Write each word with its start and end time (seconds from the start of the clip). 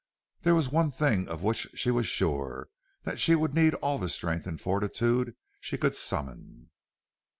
There 0.41 0.55
was 0.55 0.67
one 0.71 0.89
thing 0.89 1.27
of 1.27 1.43
which 1.43 1.67
she 1.75 1.91
was 1.91 2.07
sure 2.07 2.69
that 3.03 3.19
she 3.19 3.35
would 3.35 3.53
need 3.53 3.75
all 3.75 3.99
the 3.99 4.09
strength 4.09 4.47
and 4.47 4.59
fortitude 4.59 5.35
she 5.59 5.77
could 5.77 5.93
summon. 5.93 6.71